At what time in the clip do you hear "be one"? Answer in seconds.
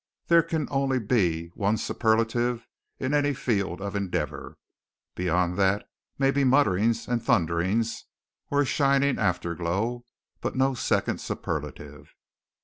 0.97-1.77